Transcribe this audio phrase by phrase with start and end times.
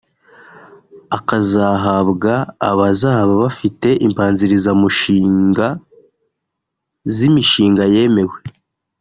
[1.17, 2.33] akazahabwa
[2.69, 5.67] abazaba bafite imbanzirizamushinga
[7.15, 8.37] z’imishinga yemewe